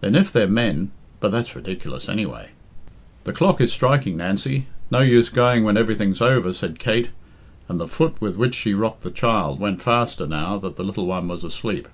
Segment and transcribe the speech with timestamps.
[0.00, 2.50] Then, if they're men but that's ridiculous, anyway."
[3.24, 4.66] "The clock is striking, Nancy.
[4.92, 7.10] No use going when everything's over," said Kate,
[7.68, 11.06] and the foot with which she rocked the child went faster now that the little
[11.06, 11.88] one was asleep.